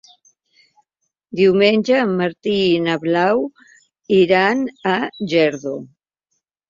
Diumenge 1.41 1.99
en 2.05 2.15
Martí 2.21 2.55
i 2.69 2.81
na 2.87 2.95
Blau 3.05 3.45
iran 4.25 4.65
a 4.97 4.99
Geldo. 5.35 5.77